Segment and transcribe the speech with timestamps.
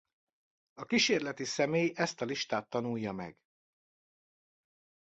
[0.73, 3.37] A kísérleti személy ezt a listát tanulja meg.